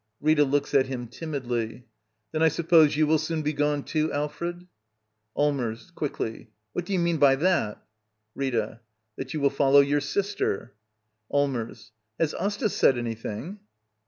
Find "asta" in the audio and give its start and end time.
12.33-12.69